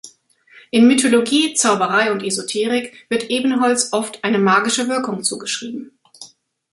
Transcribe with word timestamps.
In 0.71 0.87
Mythologie, 0.87 1.53
Zauberei 1.53 2.11
und 2.11 2.23
Esoterik 2.23 2.91
wird 3.09 3.29
Ebenholz 3.29 3.89
oft 3.91 4.23
eine 4.23 4.39
magische 4.39 4.87
Wirkung 4.87 5.21
zugeschrieben. 5.23 5.91